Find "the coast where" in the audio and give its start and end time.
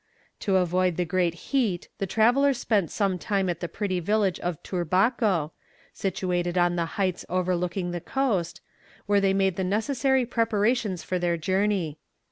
7.91-9.21